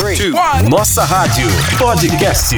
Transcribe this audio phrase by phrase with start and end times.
[0.00, 0.32] three, two,
[0.68, 1.46] Nossa Rádio
[1.78, 2.56] Podcast.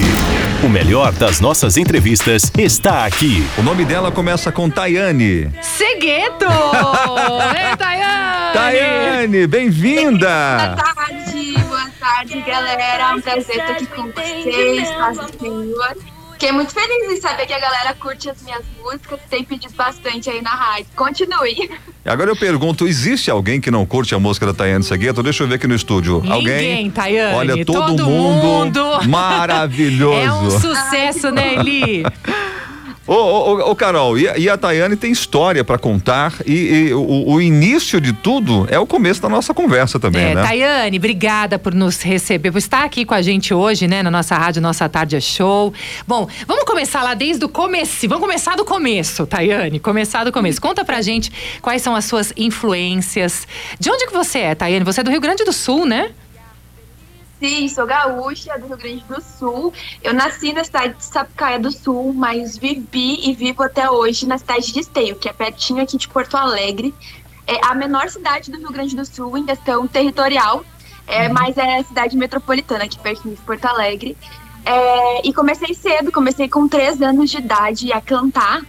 [0.65, 3.45] O melhor das nossas entrevistas está aqui.
[3.59, 5.51] O nome dela começa com Tayane.
[5.61, 6.47] Segueto!
[7.59, 8.53] Ei, Tayane!
[8.53, 10.77] Tayane, bem-vinda!
[10.77, 13.02] Boa tarde, boa tarde, galera.
[13.02, 16.12] É um prazer estar aqui com vocês, paz do Senhor.
[16.43, 20.29] Fiquei muito feliz em saber que a galera curte as minhas músicas, tem pedido bastante
[20.29, 20.86] aí na rádio.
[20.96, 21.70] Continue.
[22.04, 25.23] Agora eu pergunto, existe alguém que não curte a música da Tayane Segueto?
[25.23, 26.20] Deixa eu ver aqui no estúdio.
[26.20, 26.91] Ninguém, alguém?
[26.91, 27.36] Tayane.
[27.36, 29.09] Olha, todo, todo mundo, mundo.
[29.09, 30.19] maravilhoso.
[30.19, 32.02] É um sucesso, né, Eli?
[33.06, 36.52] Ô, ô, ô, ô, Carol, e, a- e a Tayane tem história pra contar e,
[36.88, 40.42] e o, o início de tudo é o começo da nossa conversa também, É, né?
[40.42, 44.37] Tayane, obrigada por nos receber, por estar aqui com a gente hoje, né, na nossa
[44.37, 45.75] rádio Nossa Tarde é Show.
[46.06, 48.09] Bom, vamos começar lá desde o começo.
[48.09, 49.80] Vamos começar do começo, Tayane.
[49.80, 50.61] Começar do começo.
[50.61, 53.47] Conta pra gente quais são as suas influências.
[53.80, 54.84] De onde que você é, Tayane?
[54.84, 56.11] Você é do Rio Grande do Sul, né?
[57.42, 59.73] Sim, sou gaúcha do Rio Grande do Sul.
[60.00, 64.39] Eu nasci na cidade de Sapucaia do Sul, mas vivi e vivo até hoje na
[64.39, 66.94] cidade de Esteio, que é pertinho aqui de Porto Alegre.
[67.44, 70.64] É a menor cidade do Rio Grande do Sul em questão territorial,
[71.05, 74.17] é, mas é a cidade metropolitana, aqui pertinho de Porto Alegre.
[74.64, 78.62] É, e comecei cedo, comecei com três anos de idade a cantar.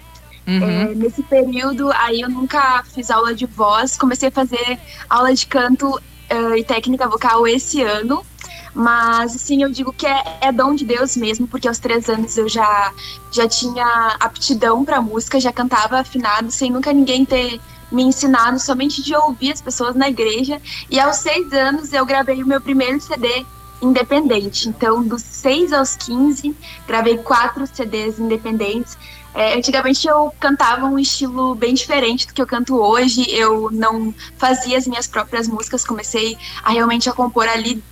[0.47, 0.63] Uhum.
[0.63, 5.45] É, nesse período, aí eu nunca fiz aula de voz, comecei a fazer aula de
[5.45, 8.25] canto eh, e técnica vocal esse ano.
[8.73, 12.37] Mas, assim, eu digo que é, é dom de Deus mesmo, porque aos três anos
[12.37, 12.91] eu já,
[13.31, 19.03] já tinha aptidão para música, já cantava afinado, sem nunca ninguém ter me ensinado, somente
[19.03, 20.59] de ouvir as pessoas na igreja.
[20.89, 23.45] E aos seis anos eu gravei o meu primeiro CD
[23.83, 24.69] independente.
[24.69, 26.55] Então, dos 6 aos 15,
[26.87, 28.97] gravei quatro CDs independentes.
[29.35, 33.29] É, antigamente eu cantava um estilo bem diferente do que eu canto hoje.
[33.29, 37.83] Eu não fazia as minhas próprias músicas, comecei a realmente a compor ali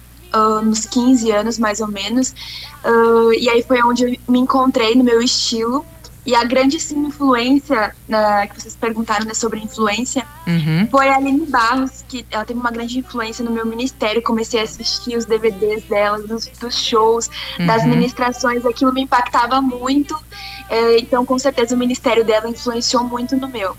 [0.63, 2.33] nos 15 anos, mais ou menos.
[2.83, 5.85] Ah, e aí foi onde eu me encontrei no meu estilo.
[6.23, 10.87] E a grande sim, influência, né, que vocês perguntaram né, sobre influência, Uhum.
[10.91, 14.21] foi a Aline Barros, que ela teve uma grande influência no meu ministério.
[14.21, 17.27] Comecei a assistir os DVDs dela, dos, dos shows,
[17.65, 17.89] das Uhum.
[17.89, 20.15] ministrações, aquilo me impactava muito.
[20.69, 23.75] É, então, com certeza, o ministério dela influenciou muito no meu.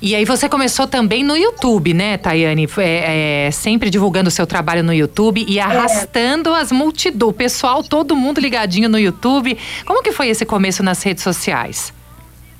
[0.00, 2.68] E aí você começou também no YouTube, né, Tayane?
[2.78, 7.82] É, é, sempre divulgando o seu trabalho no YouTube e arrastando as multidões, o pessoal,
[7.82, 9.58] todo mundo ligadinho no YouTube.
[9.84, 11.92] Como que foi esse começo nas redes sociais?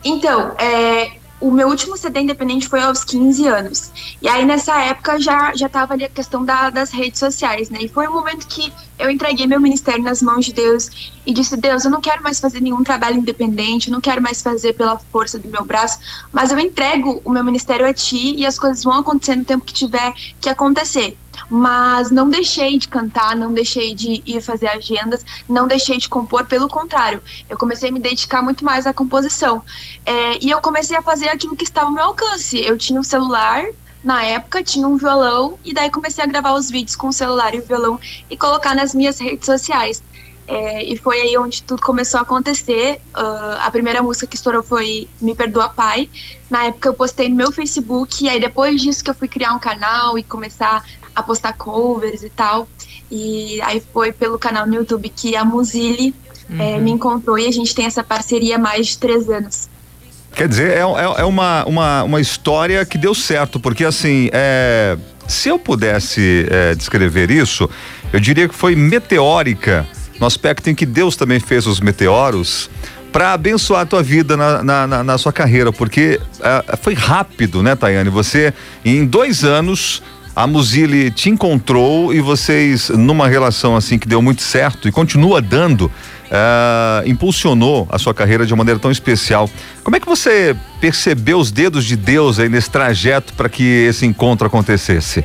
[0.05, 3.93] Então, é, o meu último CD independente foi aos 15 anos.
[4.21, 7.79] E aí, nessa época, já, já tava ali a questão da- das redes sociais, né?
[7.83, 11.57] E foi um momento que eu entreguei meu ministério nas mãos de Deus e disse:
[11.57, 14.99] Deus, eu não quero mais fazer nenhum trabalho independente, eu não quero mais fazer pela
[15.13, 15.99] força do meu braço,
[16.33, 19.65] mas eu entrego o meu ministério a ti e as coisas vão acontecer no tempo
[19.65, 21.17] que tiver que acontecer.
[21.49, 26.47] Mas não deixei de cantar, não deixei de ir fazer agendas, não deixei de compor,
[26.47, 29.63] pelo contrário, eu comecei a me dedicar muito mais à composição.
[30.05, 32.59] É, e eu comecei a fazer aquilo que estava ao meu alcance.
[32.59, 33.65] Eu tinha um celular,
[34.03, 37.55] na época, tinha um violão, e daí comecei a gravar os vídeos com o celular
[37.55, 37.99] e o violão
[38.31, 40.03] e colocar nas minhas redes sociais.
[40.47, 43.01] É, e foi aí onde tudo começou a acontecer.
[43.13, 46.09] Ah, a primeira música que estourou foi Me Perdoa Pai.
[46.49, 49.53] Na época eu postei no meu Facebook, e aí depois disso que eu fui criar
[49.53, 50.83] um canal e começar
[51.15, 52.67] a postar covers e tal.
[53.11, 56.15] E aí foi pelo canal no YouTube que a Muzili
[56.59, 59.69] é, me encontrou e a gente tem essa parceria há mais de três anos.
[60.39, 64.97] Quer dizer, é, é- é uma, uma, uma história que deu certo, porque assim, é,
[65.27, 67.69] se eu pudesse é, descrever isso,
[68.13, 69.85] eu diria que foi meteórica,
[70.21, 72.71] no aspecto em que Deus também fez os meteoros
[73.13, 77.61] para abençoar a tua vida na, na, na- na sua carreira, porque é, foi rápido,
[77.63, 78.09] né, Tayane?
[78.11, 78.55] Você,
[78.85, 80.03] em dois anos,
[80.37, 85.43] a Muzili te encontrou e vocês, numa relação assim que deu muito certo e continua
[85.43, 85.91] dando,
[86.31, 89.49] ah, impulsionou a sua carreira de uma maneira tão especial.
[89.83, 94.07] Como é que você percebeu os dedos de Deus aí nesse trajeto para que esse
[94.07, 95.25] encontro acontecesse?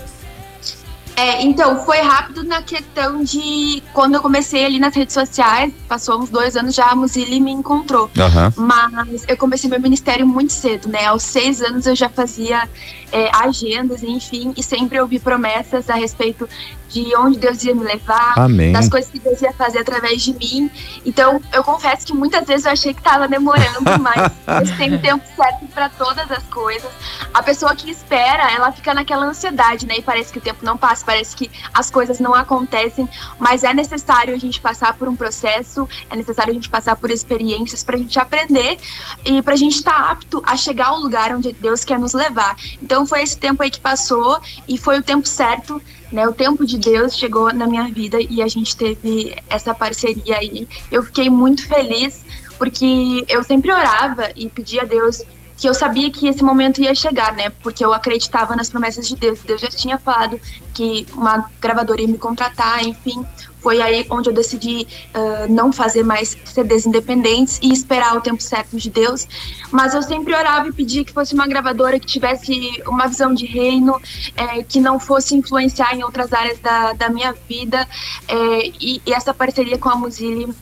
[1.16, 6.20] É, então, foi rápido na questão de quando eu comecei ali nas redes sociais, passou
[6.20, 8.10] uns dois anos já, a Muzili me encontrou.
[8.18, 8.52] Aham.
[8.58, 11.06] Mas eu comecei meu ministério muito cedo, né?
[11.06, 12.68] Aos seis anos eu já fazia
[13.14, 16.50] é, agendas, enfim, e sempre ouvi promessas a respeito
[16.90, 18.72] de onde Deus ia me levar, Amém.
[18.72, 20.70] das coisas que Deus ia fazer através de mim.
[21.04, 25.02] Então, eu confesso que muitas vezes eu achei que estava demorando, mas Deus tem o
[25.02, 26.90] tempo certo para todas as coisas.
[27.34, 29.98] A pessoa que espera, ela fica naquela ansiedade, né?
[29.98, 33.74] E parece que o tempo não passa, parece que as coisas não acontecem, mas é
[33.74, 37.96] necessário a gente passar por um processo, é necessário a gente passar por experiências para
[37.96, 38.78] a gente aprender
[39.26, 42.56] e para a gente estar apto a chegar ao lugar onde Deus quer nos levar.
[42.82, 46.26] Então, Então foi esse tempo aí que passou e foi o tempo certo, né?
[46.26, 50.66] O tempo de Deus chegou na minha vida e a gente teve essa parceria aí.
[50.90, 52.24] Eu fiquei muito feliz
[52.58, 55.22] porque eu sempre orava e pedia a Deus
[55.58, 57.50] que eu sabia que esse momento ia chegar, né?
[57.62, 59.40] Porque eu acreditava nas promessas de Deus.
[59.42, 60.40] Deus já tinha falado
[60.74, 63.26] que uma gravadora ia me contratar, enfim.
[63.64, 68.44] Foi aí onde eu decidi uh, não fazer mais CDs independentes e esperar o tempo
[68.44, 69.26] certo de Deus.
[69.72, 73.46] Mas eu sempre orava e pedia que fosse uma gravadora que tivesse uma visão de
[73.46, 74.00] reino,
[74.36, 77.88] é, que não fosse influenciar em outras áreas da, da minha vida.
[78.28, 80.54] É, e, e essa parceria com a Mozilla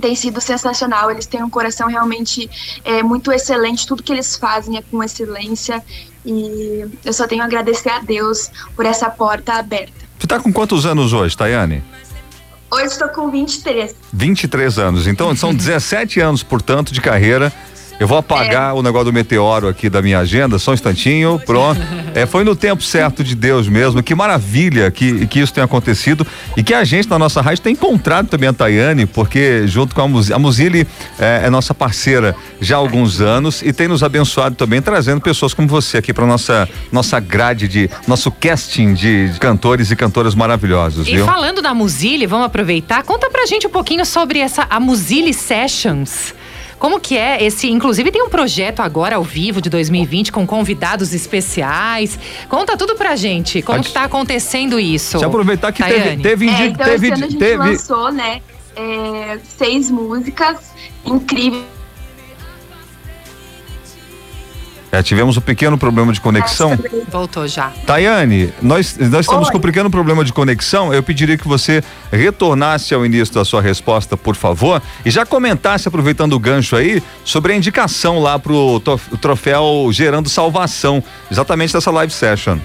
[0.00, 1.10] tem sido sensacional.
[1.10, 2.48] Eles têm um coração realmente
[2.84, 3.86] é, muito excelente.
[3.88, 5.82] Tudo que eles fazem é com excelência.
[6.24, 10.08] E eu só tenho a agradecer a Deus por essa porta aberta.
[10.18, 11.82] Tu tá com quantos anos hoje, Tayane?
[12.70, 13.94] Hoje estou com 23.
[14.12, 15.06] 23 anos.
[15.06, 17.52] Então são 17 anos, portanto, de carreira.
[18.00, 18.72] Eu vou apagar é.
[18.72, 21.78] o negócio do meteoro aqui da minha agenda, só um instantinho, pronto.
[22.14, 24.02] É, foi no tempo certo de Deus mesmo.
[24.02, 26.26] Que maravilha que, que isso tenha acontecido
[26.56, 30.00] e que a gente na nossa rádio tem encontrado também a Tayane, porque junto com
[30.00, 30.88] a Muzili, a Muzili
[31.18, 35.52] é, é, nossa parceira já há alguns anos e tem nos abençoado também, trazendo pessoas
[35.52, 40.34] como você aqui para nossa nossa grade de nosso casting de, de cantores e cantoras
[40.34, 41.06] maravilhosos.
[41.06, 41.26] E viu?
[41.26, 46.39] falando da Muzili, vamos aproveitar, conta pra gente um pouquinho sobre essa a Muzili Sessions.
[46.80, 47.70] Como que é esse?
[47.70, 52.18] Inclusive tem um projeto agora ao vivo de 2020 com convidados especiais.
[52.48, 53.60] Conta tudo pra gente.
[53.60, 55.18] Como que tá acontecendo isso?
[55.18, 56.22] Se aproveitar que Tayane.
[56.22, 57.56] teve, teve, é, então teve, esse ano a gente teve...
[57.58, 58.40] lançou, né?
[58.74, 60.72] É, seis músicas
[61.04, 61.79] incríveis
[64.92, 66.76] É, tivemos um pequeno problema de conexão.
[67.08, 67.72] Voltou já.
[67.86, 69.52] Tayane, nós, nós estamos Oi.
[69.52, 70.92] com um pequeno problema de conexão.
[70.92, 75.86] Eu pediria que você retornasse ao início da sua resposta, por favor, e já comentasse,
[75.86, 78.80] aproveitando o gancho aí, sobre a indicação lá pro
[79.20, 82.58] troféu Gerando Salvação, exatamente dessa live session.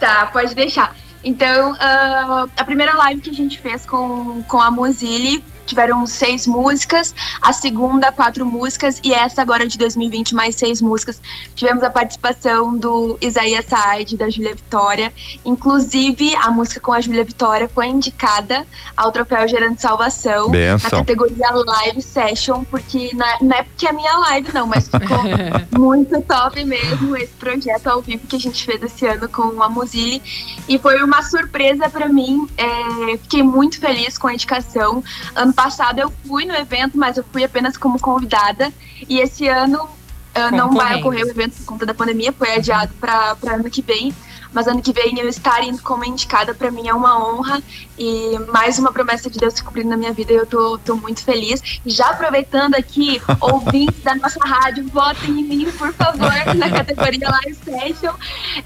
[0.00, 0.96] Tá, pode deixar.
[1.22, 6.46] Então, uh, a primeira live que a gente fez com, com a Mozille tiveram seis
[6.46, 11.20] músicas, a segunda, quatro músicas, e essa agora de 2020, mais seis músicas.
[11.54, 15.12] Tivemos a participação do Isaías Said, da Júlia Vitória.
[15.44, 18.66] Inclusive, a música com a Júlia Vitória foi indicada
[18.96, 20.90] ao troféu Gerando Salvação Benção.
[20.90, 24.88] na categoria Live Session, porque não é, não é porque é minha live, não, mas
[24.88, 25.18] ficou
[25.78, 29.68] muito top mesmo esse projeto ao vivo que a gente fez esse ano com a
[29.68, 30.22] Mozille.
[30.68, 32.46] E foi uma surpresa para mim.
[32.56, 35.02] É, fiquei muito feliz com a indicação.
[35.34, 38.72] Ano passado eu fui no evento, mas eu fui apenas como convidada.
[39.08, 42.92] E esse ano uh, não vai ocorrer o evento por conta da pandemia, foi adiado
[42.94, 44.14] para ano que vem.
[44.52, 47.62] Mas ano que vem eu estar indo como indicada para mim é uma honra
[47.98, 50.96] e mais uma promessa de Deus se cumprindo na minha vida e eu tô, tô
[50.96, 51.62] muito feliz.
[51.86, 57.58] Já aproveitando aqui, ouvintes da nossa rádio, votem em mim, por favor, na categoria Live
[57.64, 58.14] Session.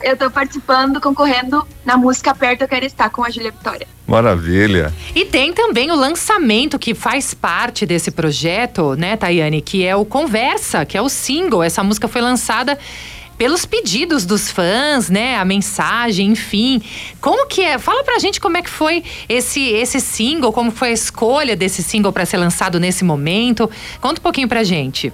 [0.02, 3.86] Eu tô participando, concorrendo na música Perto Eu Quero Estar com a Júlia Vitória.
[4.06, 4.92] Maravilha.
[5.14, 9.60] E tem também o lançamento que faz parte desse projeto, né, Tayane?
[9.60, 11.62] Que é o Conversa, que é o single.
[11.62, 12.78] Essa música foi lançada
[13.36, 15.36] pelos pedidos dos fãs, né?
[15.36, 16.82] A mensagem, enfim.
[17.20, 17.78] Como que é?
[17.78, 21.82] Fala pra gente como é que foi esse, esse single, como foi a escolha desse
[21.82, 23.70] single para ser lançado nesse momento.
[24.00, 25.12] Conta um pouquinho pra gente.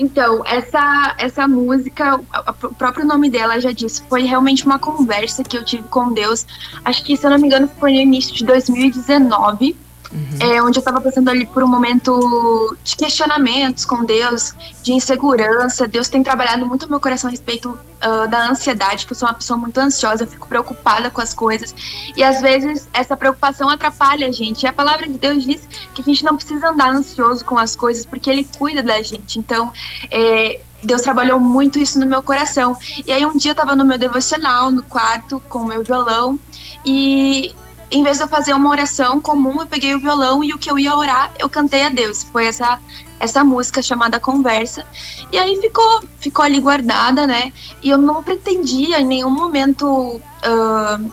[0.00, 2.18] Então, essa, essa música,
[2.62, 6.46] o próprio nome dela já disse, foi realmente uma conversa que eu tive com Deus.
[6.82, 9.76] Acho que, se eu não me engano, foi no início de 2019.
[10.12, 10.38] Uhum.
[10.40, 14.52] É, onde eu estava passando ali por um momento de questionamentos com Deus,
[14.82, 15.86] de insegurança.
[15.86, 19.28] Deus tem trabalhado muito no meu coração a respeito uh, da ansiedade, que eu sou
[19.28, 21.74] uma pessoa muito ansiosa, eu fico preocupada com as coisas.
[22.16, 24.64] E às vezes essa preocupação atrapalha a gente.
[24.64, 27.76] E a palavra de Deus diz que a gente não precisa andar ansioso com as
[27.76, 29.38] coisas, porque Ele cuida da gente.
[29.38, 29.72] Então,
[30.10, 32.76] é, Deus trabalhou muito isso no meu coração.
[33.06, 36.38] E aí um dia eu estava no meu devocional, no quarto, com o meu violão,
[36.84, 37.54] e
[37.90, 40.70] em vez de eu fazer uma oração comum, eu peguei o violão e o que
[40.70, 42.22] eu ia orar, eu cantei a Deus.
[42.22, 42.78] Foi essa
[43.18, 44.86] essa música chamada Conversa.
[45.30, 47.52] E aí ficou ficou ali guardada, né?
[47.82, 51.12] E eu não pretendia em nenhum momento uh,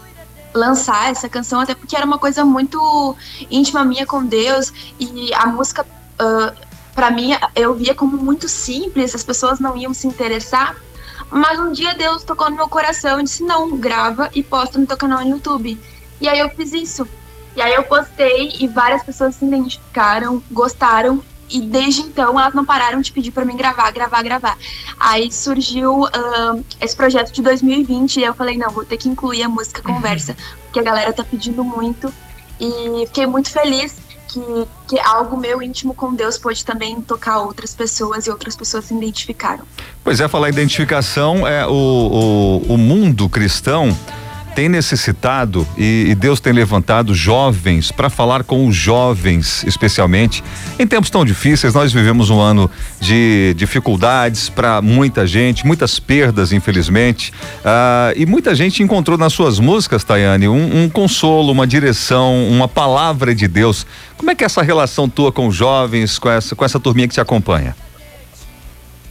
[0.53, 3.15] lançar essa canção, até porque era uma coisa muito
[3.51, 9.13] íntima minha com Deus e a música uh, para mim eu via como muito simples,
[9.13, 10.75] as pessoas não iam se interessar.
[11.29, 14.87] Mas um dia Deus tocou no meu coração e disse: "Não, grava e posta no
[14.87, 15.77] teu canal no YouTube".
[16.19, 17.07] E aí eu fiz isso.
[17.55, 21.23] E aí eu postei e várias pessoas se identificaram, gostaram.
[21.49, 24.57] E desde então elas não pararam de pedir para mim gravar, gravar, gravar.
[24.99, 26.05] Aí surgiu
[26.81, 30.35] esse projeto de 2020 e eu falei, não, vou ter que incluir a música conversa,
[30.63, 32.13] porque a galera tá pedindo muito.
[32.59, 33.95] E fiquei muito feliz
[34.27, 38.85] que que, algo meu íntimo com Deus pode também tocar outras pessoas e outras pessoas
[38.85, 39.65] se identificaram.
[40.03, 43.95] Pois é, falar identificação é o, o, o mundo cristão
[44.57, 50.43] tem necessitado e, e Deus tem levantado jovens para falar com os jovens, especialmente
[50.79, 51.75] em tempos tão difíceis.
[51.75, 52.67] Nós vivemos um ano
[52.99, 57.31] de dificuldades para muita gente, muitas perdas, infelizmente.
[57.63, 62.67] Ah, e muita gente encontrou nas suas músicas, Tayane, um, um consolo, uma direção, uma
[62.67, 63.85] palavra de Deus.
[64.17, 67.07] Como é que é essa relação tua com os jovens, com essa, com essa turminha
[67.07, 67.75] que te acompanha?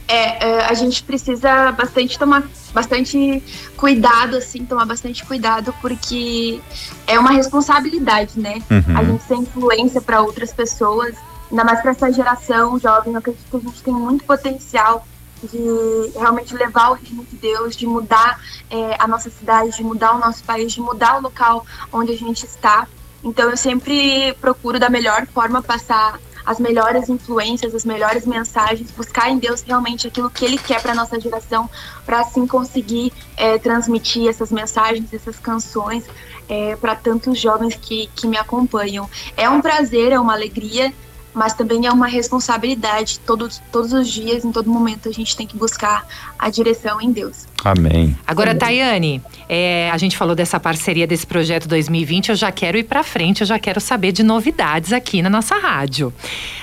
[0.07, 3.43] É, é, a gente precisa bastante tomar bastante
[3.75, 6.61] cuidado, assim, tomar bastante cuidado, porque
[7.05, 8.61] é uma responsabilidade, né?
[8.69, 8.97] Uhum.
[8.97, 11.15] A gente ser influência para outras pessoas,
[11.49, 15.05] ainda mais para essa geração jovem, eu acredito que a gente tem muito potencial
[15.43, 20.15] de realmente levar o reino de Deus, de mudar é, a nossa cidade, de mudar
[20.15, 22.87] o nosso país, de mudar o local onde a gente está.
[23.23, 29.29] Então eu sempre procuro da melhor forma passar as melhores influências, as melhores mensagens, buscar
[29.29, 31.69] em Deus realmente aquilo que Ele quer para nossa geração,
[32.05, 36.05] para assim conseguir é, transmitir essas mensagens, essas canções
[36.47, 39.09] é, para tantos jovens que, que me acompanham.
[39.35, 40.93] É um prazer, é uma alegria
[41.37, 43.19] mas também é uma responsabilidade.
[43.19, 46.05] Todos, todos os dias, em todo momento, a gente tem que buscar
[46.37, 47.45] a direção em Deus.
[47.63, 48.17] Amém.
[48.25, 52.29] Agora, Tayane, é, a gente falou dessa parceria desse projeto 2020.
[52.29, 55.55] Eu já quero ir para frente, eu já quero saber de novidades aqui na nossa
[55.55, 56.11] rádio.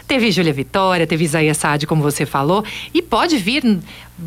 [0.09, 3.79] Teve Júlia Vitória, teve Isaías Saad, como você falou, e pode vir.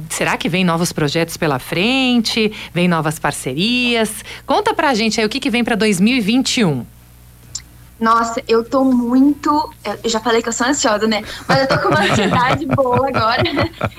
[0.09, 2.51] Será que vem novos projetos pela frente?
[2.73, 4.23] Vem novas parcerias?
[4.45, 6.96] Conta pra gente aí o que, que vem para 2021.
[7.99, 9.73] Nossa, eu tô muito.
[10.03, 11.23] Eu já falei que eu sou ansiosa, né?
[11.47, 13.43] Mas eu tô com uma ansiedade boa agora.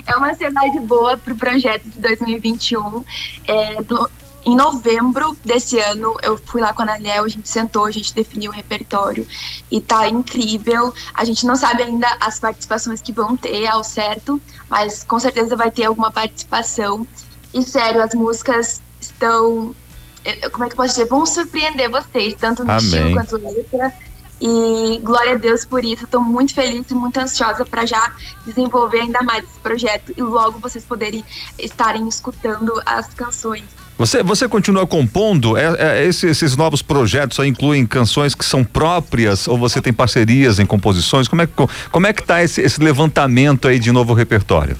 [0.07, 3.05] É uma ansiedade boa pro projeto de 2021.
[3.47, 4.09] É, do,
[4.47, 8.15] em novembro desse ano, eu fui lá com a Daniel, a gente sentou, a gente
[8.15, 9.27] definiu o repertório
[9.71, 10.95] e tá incrível.
[11.13, 15.57] A gente não sabe ainda as participações que vão ter ao certo, mas com certeza
[15.57, 17.07] vai ter alguma participação.
[17.53, 19.75] E sério, as músicas estão
[20.53, 22.85] como é que eu posso dizer, vão surpreender vocês, tanto no Amém.
[22.85, 23.93] estilo quanto letra.
[24.41, 26.05] E glória a Deus por isso.
[26.05, 28.13] Estou muito feliz e muito ansiosa para já
[28.47, 31.25] desenvolver ainda mais esse projeto e logo vocês poderem
[31.59, 33.65] estarem escutando as canções.
[33.99, 35.57] Você, você continua compondo?
[35.57, 39.93] É, é, esses, esses, novos projetos só incluem canções que são próprias ou você tem
[39.93, 41.27] parcerias em composições?
[41.27, 41.49] Como é,
[41.91, 44.77] como é que tá esse, esse levantamento aí de novo repertório?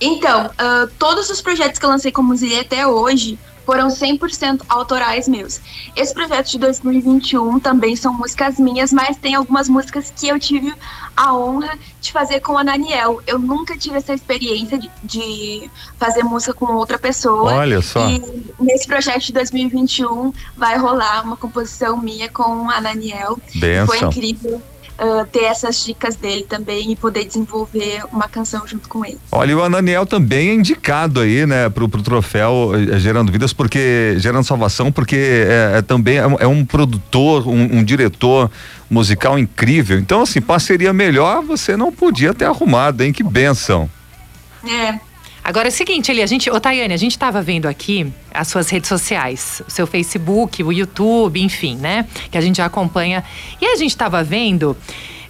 [0.00, 5.26] Então, uh, todos os projetos que eu lancei como Zilha até hoje foram 100% autorais
[5.26, 5.60] meus.
[5.96, 10.72] Esse projeto de 2021 também são músicas minhas, mas tem algumas músicas que eu tive
[11.16, 13.20] a honra de fazer com a Daniel.
[13.26, 17.52] Eu nunca tive essa experiência de, de fazer música com outra pessoa.
[17.54, 18.08] Olha só.
[18.08, 18.22] E
[18.60, 23.36] nesse projeto de 2021 vai rolar uma composição minha com a Daniel.
[23.54, 23.86] Benção.
[23.86, 24.62] Foi incrível
[24.98, 29.18] uh, ter essas dicas dele também e poder desenvolver uma canção junto com ele.
[29.30, 34.14] Olha, o Ananiel também é indicado aí, né, pro, pro troféu eh, Gerando Vidas, porque
[34.18, 38.50] Gerando Salvação, porque é, é também é um, é um produtor, um, um diretor
[38.90, 39.98] musical incrível.
[39.98, 43.12] Então, assim, parceria melhor você não podia ter arrumado, hein?
[43.12, 43.90] Que benção.
[44.64, 44.98] É,
[45.46, 48.48] Agora é o seguinte, ali, a gente, ô Tayane, a gente estava vendo aqui as
[48.48, 52.04] suas redes sociais, o seu Facebook, o YouTube, enfim, né?
[52.32, 53.22] Que a gente já acompanha.
[53.60, 54.76] E a gente estava vendo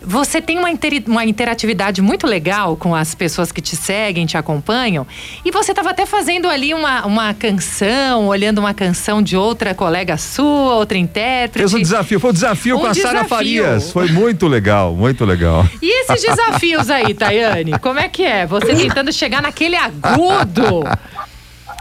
[0.07, 4.37] você tem uma, inter, uma interatividade muito legal com as pessoas que te seguem, te
[4.37, 5.05] acompanham.
[5.45, 10.17] E você estava até fazendo ali uma, uma canção, olhando uma canção de outra colega
[10.17, 11.59] sua, outra intérprete.
[11.59, 13.91] Fez um desafio, foi um desafio um com a Sara Farias.
[13.91, 15.67] Foi muito legal, muito legal.
[15.83, 17.79] E esses desafios aí, Tayane?
[17.81, 18.47] Como é que é?
[18.47, 20.85] Você tentando chegar naquele agudo.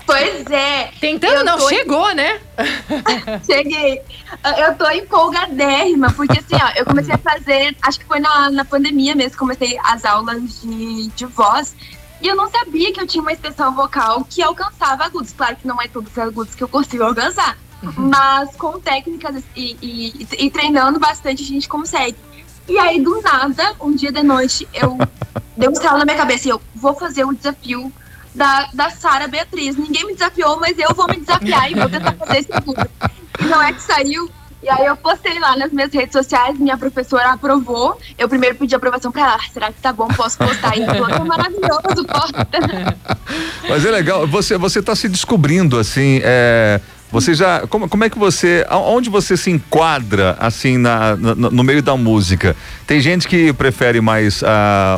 [0.05, 0.91] Pois é.
[0.99, 1.67] Tentando, não, tô...
[1.69, 2.39] chegou, né?
[3.45, 4.01] Cheguei.
[4.57, 8.63] Eu tô empolgadérrima, porque assim, ó, eu comecei a fazer, acho que foi na, na
[8.63, 11.75] pandemia mesmo, comecei as aulas de, de voz.
[12.21, 15.33] E eu não sabia que eu tinha uma expressão vocal que alcançava agudos.
[15.33, 17.57] Claro que não é todos os agudos que eu consigo alcançar.
[17.83, 18.09] Uhum.
[18.09, 22.17] Mas com técnicas e, e, e treinando bastante, a gente consegue.
[22.67, 24.97] E aí, do nada, um dia de noite, eu
[25.55, 27.91] dei um estalo na minha cabeça e eu vou fazer o desafio
[28.35, 29.77] da, da Sara Beatriz.
[29.77, 32.89] Ninguém me desafiou, mas eu vou me desafiar e vou tentar fazer isso tudo.
[33.39, 34.29] E não é que saiu.
[34.61, 37.99] E aí eu postei lá nas minhas redes sociais, minha professora aprovou.
[38.17, 39.35] Eu primeiro pedi aprovação pra ela.
[39.35, 40.07] Ah, será que tá bom?
[40.07, 40.81] Posso postar aí?
[40.81, 42.47] É maravilhoso, posta.
[43.69, 46.81] Mas é legal, você, você tá se descobrindo, assim, é
[47.15, 47.65] você já.
[47.67, 48.65] Como, como é que você.
[48.69, 52.53] Onde você se enquadra, assim, na, na no meio da música?
[52.85, 54.45] Tem gente que prefere mais uh,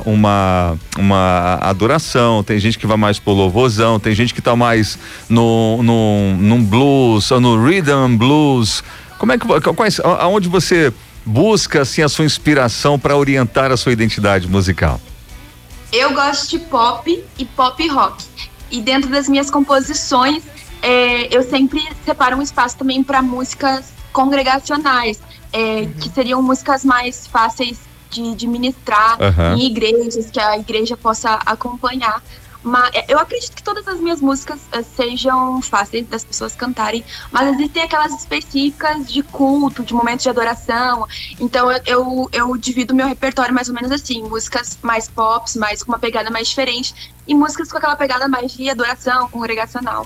[0.03, 4.97] uma, uma adoração, tem gente que vai mais pro louvorzão, tem gente que tá mais
[5.29, 8.83] no, no, num blues, ou no rhythm blues.
[9.19, 9.45] Como é que.
[9.75, 10.91] Quais, aonde você
[11.23, 14.99] busca assim a sua inspiração para orientar a sua identidade musical?
[15.93, 18.25] Eu gosto de pop e pop rock.
[18.71, 20.43] E dentro das minhas composições,
[20.81, 25.19] é, eu sempre separo um espaço também para músicas congregacionais,
[25.53, 25.93] é, uhum.
[25.93, 27.79] que seriam músicas mais fáceis
[28.09, 29.57] de, de ministrar uhum.
[29.57, 32.21] em igrejas, que a igreja possa acompanhar.
[32.63, 37.03] Mas é, eu acredito que todas as minhas músicas uh, sejam fáceis das pessoas cantarem,
[37.31, 41.07] mas existem aquelas específicas de culto, de momentos de adoração.
[41.39, 45.81] Então eu, eu, eu divido meu repertório mais ou menos assim: músicas mais pops, mais
[45.81, 50.05] com uma pegada mais diferente, e músicas com aquela pegada mais de adoração, congregacional,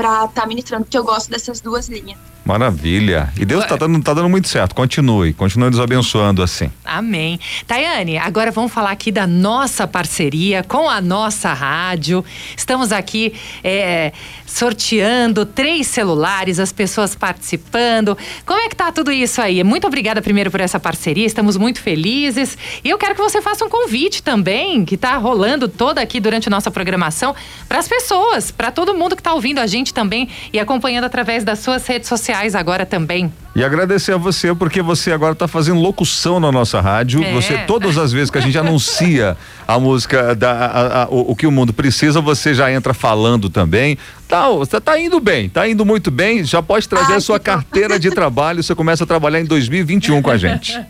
[0.00, 2.29] para estar tá ministrando, porque eu gosto dessas duas linhas.
[2.50, 3.32] Maravilha.
[3.38, 4.74] E Deus está dando, tá dando muito certo.
[4.74, 6.68] Continue, continue nos abençoando assim.
[6.84, 7.38] Amém.
[7.64, 12.24] Tayane, agora vamos falar aqui da nossa parceria com a nossa rádio.
[12.56, 14.12] Estamos aqui é,
[14.44, 18.18] sorteando três celulares, as pessoas participando.
[18.44, 19.62] Como é que tá tudo isso aí?
[19.62, 22.58] Muito obrigada primeiro por essa parceria, estamos muito felizes.
[22.82, 26.48] E eu quero que você faça um convite também, que está rolando toda aqui durante
[26.48, 27.32] a nossa programação,
[27.68, 31.44] para as pessoas, para todo mundo que está ouvindo a gente também e acompanhando através
[31.44, 33.32] das suas redes sociais sociais agora também.
[33.54, 37.22] E agradecer a você, porque você agora está fazendo locução na nossa rádio.
[37.22, 37.32] É.
[37.34, 41.36] Você, todas as vezes que a gente anuncia a música, da, a, a, o, o,
[41.36, 43.98] que o mundo precisa, você já entra falando também.
[44.28, 46.44] Tá, tá, tá indo bem, tá indo muito bem.
[46.44, 48.62] Já pode trazer Ai, a sua carteira de trabalho.
[48.62, 50.80] Você começa a trabalhar em 2021 com a gente.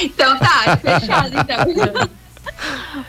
[0.00, 2.08] Então tá, fechado então.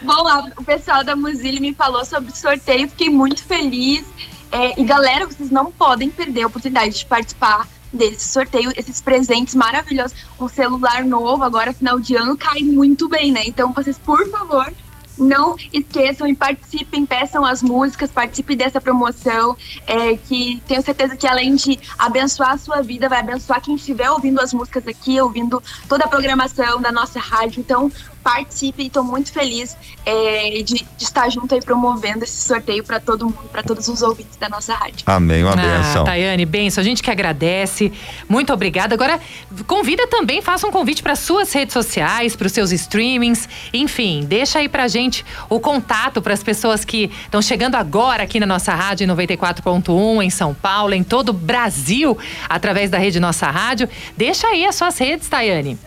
[0.01, 4.03] Bom, lá, o pessoal da Muzile me falou sobre o sorteio, fiquei muito feliz.
[4.51, 9.55] É, e galera, vocês não podem perder a oportunidade de participar desse sorteio, esses presentes
[9.55, 10.17] maravilhosos.
[10.39, 13.43] Um celular novo, agora final de ano, cai muito bem, né?
[13.45, 14.73] Então, vocês, por favor,
[15.21, 21.27] não esqueçam e participem, peçam as músicas, participem dessa promoção, é, que tenho certeza que
[21.27, 25.61] além de abençoar a sua vida, vai abençoar quem estiver ouvindo as músicas aqui, ouvindo
[25.87, 27.59] toda a programação da nossa rádio.
[27.59, 27.91] Então,
[28.23, 29.75] participe e estou muito feliz
[30.05, 34.01] é, de, de, estar junto aí promovendo esse sorteio para todo mundo, para todos os
[34.01, 35.03] ouvintes da nossa rádio.
[35.05, 36.03] Amém, uma ah, benção.
[36.03, 37.91] Tayane, benção, a gente que agradece,
[38.29, 38.93] muito obrigada.
[38.93, 39.19] Agora,
[39.65, 44.59] convida também, faça um convite para suas redes sociais, para os seus streamings, enfim, deixa
[44.59, 45.10] aí para gente
[45.49, 50.29] o contato para as pessoas que estão chegando agora aqui na nossa rádio 94.1 em
[50.29, 53.87] São Paulo, em todo o Brasil, através da rede Nossa Rádio.
[54.15, 55.77] Deixa aí as suas redes, Tayane.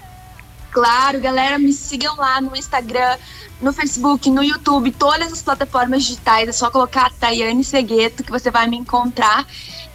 [0.71, 3.17] Claro, galera, me sigam lá no Instagram,
[3.61, 6.49] no Facebook, no YouTube, todas as plataformas digitais.
[6.49, 9.47] É só colocar Tayane Segueto que você vai me encontrar.